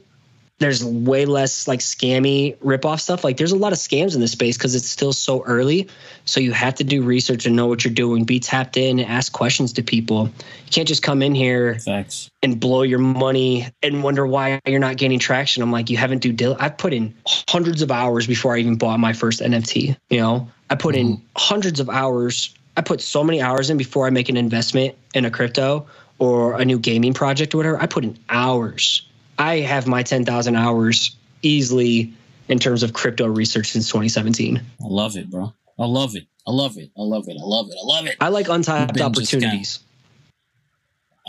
[0.64, 3.24] there's way less like scammy ripoff stuff.
[3.26, 5.90] Like there's a lot of scams in this space because it's still so early.
[6.24, 8.24] So you have to do research and know what you're doing.
[8.24, 10.28] Be tapped in and ask questions to people.
[10.28, 12.32] You can't just come in here Thanks.
[12.42, 15.62] and blow your money and wonder why you're not gaining traction.
[15.62, 19.02] I'm like, you haven't do I've put in hundreds of hours before I even bought
[19.02, 19.98] my first NFT.
[20.10, 21.16] You know, I put mm-hmm.
[21.16, 22.56] in hundreds of hours.
[22.78, 25.88] I put so many hours in before I make an investment in a crypto
[26.20, 27.82] or a new gaming project or whatever.
[27.82, 29.02] I put in hours
[29.38, 32.14] I have my 10,000 hours easily
[32.48, 34.58] in terms of crypto research since 2017.
[34.58, 35.54] I love it, bro.
[35.80, 36.28] I love it.
[36.48, 36.92] I love it.
[36.98, 37.38] I love it.
[37.40, 37.76] I love it.
[37.82, 38.16] I love it.
[38.20, 39.80] I like untapped opportunities.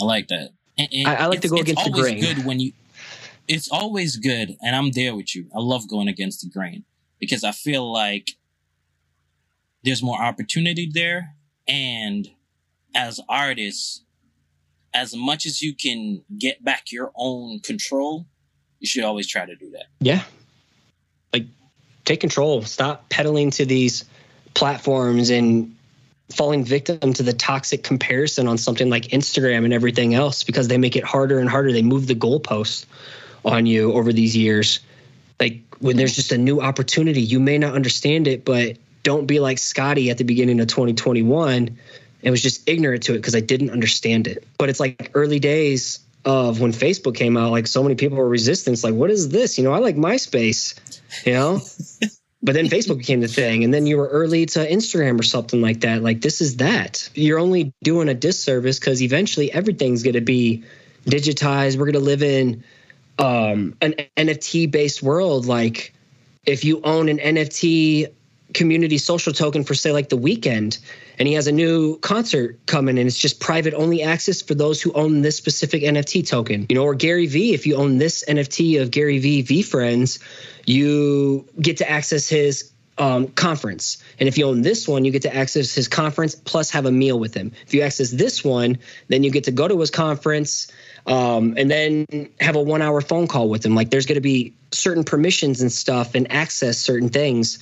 [0.01, 0.51] I like that.
[0.77, 2.21] And, and I, I, like to go against the grain.
[2.21, 2.73] Good when you.
[3.47, 5.47] It's always good, and I'm there with you.
[5.55, 6.85] I love going against the grain
[7.21, 8.31] because I feel like
[9.85, 11.37] there's more opportunity there,
[11.69, 12.29] and
[12.95, 14.04] as artists,
[14.95, 18.27] as much as you can get back your own control,
[18.79, 19.87] you should always try to do that.
[20.01, 20.23] Yeah.
[21.33, 21.47] Like
[22.05, 22.63] take control.
[22.63, 24.05] Stop peddling to these
[24.55, 25.75] platforms and
[26.31, 30.79] falling victim to the toxic comparison on something like Instagram and everything else because they
[30.79, 31.73] make it harder and harder.
[31.73, 32.87] They move the goalposts
[33.45, 34.81] on you over these years.
[35.41, 39.41] Like when there's just a new opportunity, you may not understand it, but don't be
[39.41, 41.79] like Scotty at the beginning of 2021
[42.25, 44.47] and was just ignorant to it because I didn't understand it.
[44.59, 48.29] But it's like early days of when Facebook came out, like so many people were
[48.29, 48.83] resistant.
[48.83, 49.59] Like, what is this?
[49.59, 50.75] You know, I like MySpace,
[51.27, 51.61] you know?
[52.43, 55.61] but then Facebook became the thing, and then you were early to Instagram or something
[55.61, 56.03] like that.
[56.03, 57.09] Like this is that.
[57.15, 60.65] You're only doing a disservice because eventually everything's going to be
[61.05, 61.77] digitized.
[61.77, 62.65] We're going to live in
[63.19, 65.45] um, an NFT based world.
[65.45, 65.93] Like
[66.47, 68.09] if you own an NFT
[68.53, 70.79] community social token for say like the Weeknd
[71.19, 74.83] and he has a new concert coming and it's just private only access for those
[74.83, 78.25] who own this specific nft token you know or gary vee if you own this
[78.29, 80.19] nft of gary vee friends,
[80.67, 84.03] you get to access his um, conference.
[84.21, 86.93] And if you own this one, you get to access his conference plus have a
[86.93, 87.51] meal with him.
[87.67, 88.79] If you access this one,
[89.09, 90.69] then you get to go to his conference
[91.07, 92.07] um, and then
[92.41, 93.75] have a one hour phone call with him.
[93.75, 97.59] Like there's going to be certain permissions and stuff and access certain things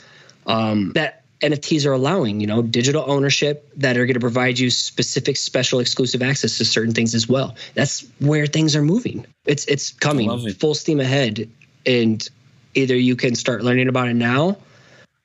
[0.46, 4.70] um, that NFTs are allowing, you know, digital ownership that are going to provide you
[4.70, 7.56] specific, special, exclusive access to certain things as well.
[7.74, 9.26] That's where things are moving.
[9.44, 10.60] It's it's coming it.
[10.60, 11.48] full steam ahead,
[11.84, 12.26] and
[12.74, 14.56] either you can start learning about it now,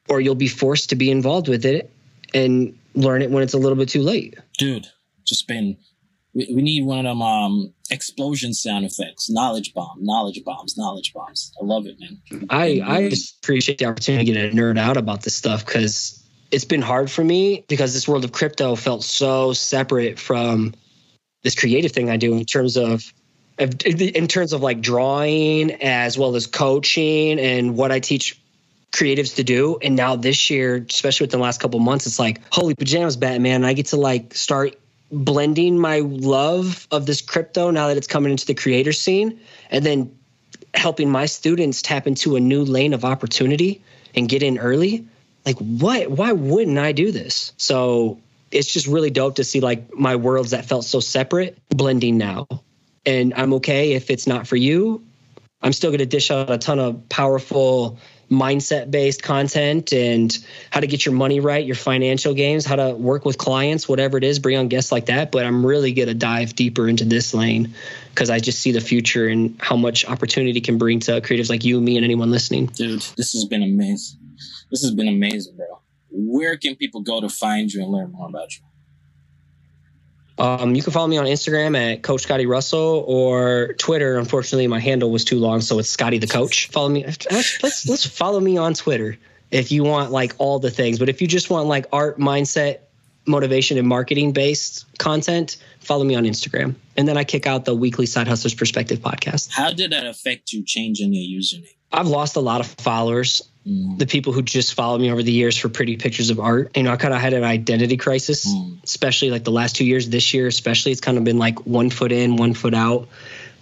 [0.10, 1.92] or you'll be forced to be involved with it
[2.34, 4.38] and learn it when it's a little bit too late.
[4.58, 4.88] Dude,
[5.24, 5.78] just been
[6.38, 9.30] we, we need one of them um explosion sound effects.
[9.30, 11.52] Knowledge bomb, knowledge bombs, knowledge bombs.
[11.60, 12.46] I love it, man.
[12.50, 16.82] I I just appreciate the opportunity to nerd out about this stuff because it's been
[16.82, 20.74] hard for me because this world of crypto felt so separate from
[21.44, 23.12] this creative thing I do in terms of
[23.58, 28.40] in terms of like drawing as well as coaching and what I teach
[28.92, 29.80] creatives to do.
[29.82, 33.66] And now this year, especially within the last couple months, it's like, holy pajamas, Batman.
[33.66, 34.78] I get to like start
[35.12, 39.40] blending my love of this crypto now that it's coming into the creator scene
[39.72, 40.18] and then
[40.74, 43.82] helping my students tap into a new lane of opportunity
[44.16, 45.08] and get in early
[45.48, 47.54] like what why wouldn't i do this?
[47.56, 48.20] So
[48.52, 52.48] it's just really dope to see like my worlds that felt so separate blending now.
[53.06, 55.06] And i'm okay if it's not for you.
[55.62, 57.98] I'm still going to dish out a ton of powerful
[58.30, 60.38] mindset based content and
[60.70, 64.18] how to get your money right, your financial games, how to work with clients, whatever
[64.18, 65.32] it is, bring on guests like that.
[65.32, 67.74] But I'm really going to dive deeper into this lane
[68.10, 71.64] because I just see the future and how much opportunity can bring to creatives like
[71.64, 72.66] you, me, and anyone listening.
[72.68, 74.20] Dude, this has been amazing.
[74.70, 75.82] This has been amazing, bro.
[76.10, 78.64] Where can people go to find you and learn more about you?
[80.40, 84.18] Um, you can follow me on Instagram at Coach Scotty Russell or Twitter.
[84.18, 86.68] Unfortunately, my handle was too long, so it's Scotty the Coach.
[86.68, 87.06] Follow me.
[87.32, 89.18] Let's let's follow me on Twitter
[89.50, 91.00] if you want like all the things.
[91.00, 92.80] But if you just want like art, mindset,
[93.26, 96.76] motivation, and marketing based content, follow me on Instagram.
[96.96, 99.52] And then I kick out the weekly Side Hustlers Perspective podcast.
[99.52, 101.74] How did that affect you changing your username?
[101.92, 103.42] I've lost a lot of followers.
[103.68, 103.98] Mm.
[103.98, 106.76] The people who just followed me over the years for pretty pictures of art.
[106.78, 108.82] You know, I kind of had an identity crisis, mm.
[108.84, 110.10] especially like the last two years.
[110.10, 113.10] This year, especially, it's kind of been like one foot in, one foot out.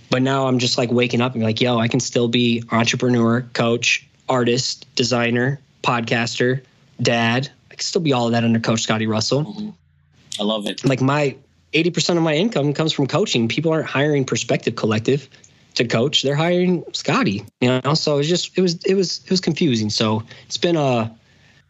[0.10, 3.42] But now I'm just like waking up and like, yo, I can still be entrepreneur,
[3.54, 6.62] coach, artist, designer, podcaster,
[7.02, 7.50] dad.
[7.72, 9.46] I can still be all of that under Coach Scotty Russell.
[9.46, 9.70] Mm-hmm.
[10.40, 10.86] I love it.
[10.86, 11.36] Like my
[11.74, 13.48] 80% of my income comes from coaching.
[13.48, 15.28] People aren't hiring Perspective Collective
[15.76, 16.24] to coach.
[16.24, 17.46] They're hiring Scotty.
[17.62, 19.90] You know, so it was just it was it was it was confusing.
[19.90, 21.16] So it's been a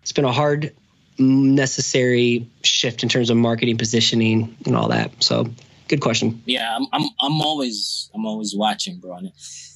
[0.01, 0.73] it's been a hard
[1.17, 5.11] necessary shift in terms of marketing positioning and all that.
[5.23, 5.47] So
[5.87, 6.41] good question.
[6.45, 9.31] Yeah, I'm I'm, I'm always I'm always watching, bro, and,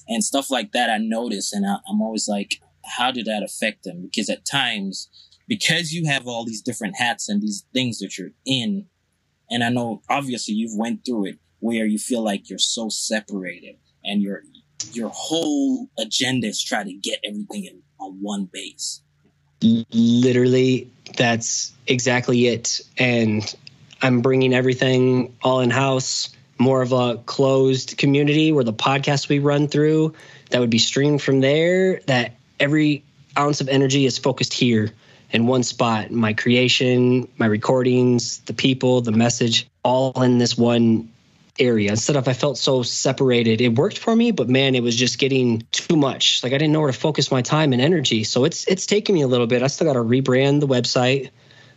[0.08, 0.90] and stuff like that.
[0.90, 4.02] I notice, and I, I'm always like, how did that affect them?
[4.02, 5.08] Because at times,
[5.48, 8.86] because you have all these different hats and these things that you're in,
[9.50, 13.76] and I know obviously you've went through it where you feel like you're so separated
[14.04, 14.42] and your
[14.92, 19.02] your whole agenda is try to get everything in on one base.
[19.62, 22.80] Literally, that's exactly it.
[22.96, 23.54] And
[24.00, 29.38] I'm bringing everything all in house, more of a closed community where the podcast we
[29.38, 30.14] run through
[30.50, 32.00] that would be streamed from there.
[32.06, 33.04] That every
[33.36, 34.90] ounce of energy is focused here
[35.30, 36.10] in one spot.
[36.10, 41.10] My creation, my recordings, the people, the message, all in this one
[41.60, 43.60] area instead of I felt so separated.
[43.60, 46.42] It worked for me, but man, it was just getting too much.
[46.42, 48.24] Like I didn't know where to focus my time and energy.
[48.24, 49.62] So it's it's taking me a little bit.
[49.62, 51.30] I still got to rebrand the website.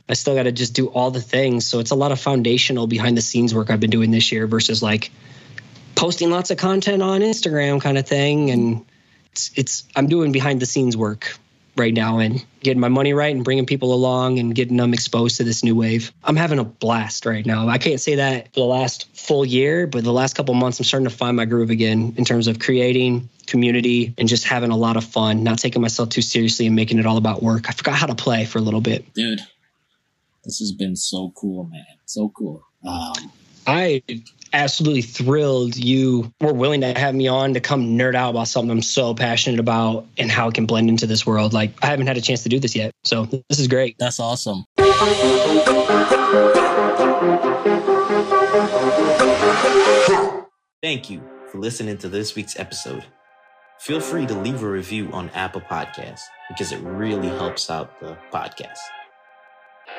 [0.09, 1.65] I still got to just do all the things.
[1.65, 4.47] So it's a lot of foundational behind the scenes work I've been doing this year
[4.47, 5.11] versus like
[5.95, 8.85] posting lots of content on Instagram kind of thing and
[9.31, 11.37] it's it's I'm doing behind the scenes work
[11.75, 15.37] right now and getting my money right and bringing people along and getting them exposed
[15.37, 16.11] to this new wave.
[16.23, 17.67] I'm having a blast right now.
[17.67, 20.85] I can't say that for the last full year, but the last couple months I'm
[20.85, 24.77] starting to find my groove again in terms of creating community and just having a
[24.77, 27.69] lot of fun, not taking myself too seriously and making it all about work.
[27.69, 29.13] I forgot how to play for a little bit.
[29.13, 29.41] Dude,
[30.43, 31.85] this has been so cool, man.
[32.05, 32.63] So cool.
[32.85, 33.31] Um,
[33.65, 34.03] I
[34.53, 38.71] absolutely thrilled you were willing to have me on to come nerd out about something
[38.71, 41.53] I'm so passionate about and how it can blend into this world.
[41.53, 42.91] Like I haven't had a chance to do this yet.
[43.03, 43.95] So this is great.
[43.99, 44.63] That's awesome.
[50.81, 53.05] Thank you for listening to this week's episode.
[53.79, 58.17] Feel free to leave a review on Apple Podcasts because it really helps out the
[58.31, 58.77] podcast.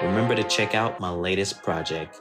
[0.03, 2.21] Remember to check out my latest project,